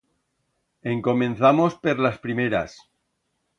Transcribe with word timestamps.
Encomenzamos 0.93 1.77
per 1.85 1.95
las 2.07 2.19
primeras. 2.27 2.77